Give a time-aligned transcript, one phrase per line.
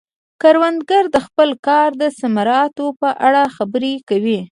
[0.41, 4.39] کروندګر د خپل کار د ثمراتو په اړه خبرې کوي